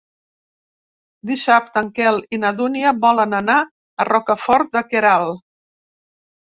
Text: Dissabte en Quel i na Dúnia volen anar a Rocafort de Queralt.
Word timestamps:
Dissabte 1.31 1.83
en 1.83 1.91
Quel 2.01 2.19
i 2.37 2.41
na 2.45 2.53
Dúnia 2.63 2.95
volen 3.05 3.39
anar 3.43 3.61
a 3.69 4.11
Rocafort 4.13 4.75
de 4.77 4.87
Queralt. 4.93 5.49